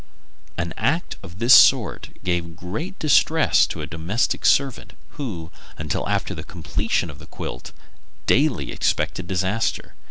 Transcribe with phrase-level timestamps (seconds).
[0.57, 6.33] _An act of this sort gave great distress to a domestic servant, who, until after
[6.33, 7.71] the completion of the quilt,
[8.25, 9.93] daily expected disaster.